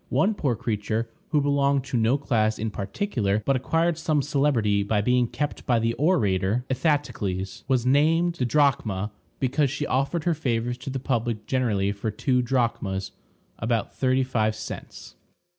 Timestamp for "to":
1.83-1.95, 10.79-10.89